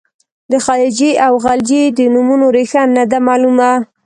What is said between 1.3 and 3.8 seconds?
غلجي د نومونو ریښه نه ده معلومه.